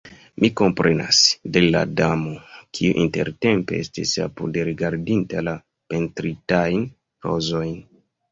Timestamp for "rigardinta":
4.71-5.45